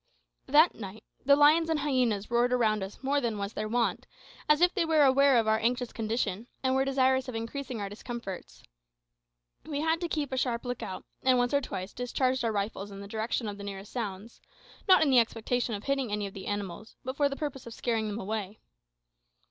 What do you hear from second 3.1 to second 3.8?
than was their